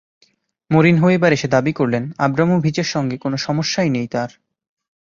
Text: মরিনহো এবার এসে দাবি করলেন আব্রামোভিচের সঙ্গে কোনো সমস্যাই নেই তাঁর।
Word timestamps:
মরিনহো 0.71 1.07
এবার 1.09 1.31
এসে 1.33 1.47
দাবি 1.47 1.73
করলেন 1.73 2.03
আব্রামোভিচের 2.17 2.87
সঙ্গে 2.87 3.15
কোনো 3.17 3.37
সমস্যাই 3.37 3.89
নেই 3.89 4.07
তাঁর। 4.07 4.29